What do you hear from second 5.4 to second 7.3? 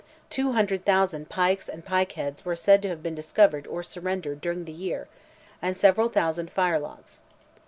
and several thousand firelocks.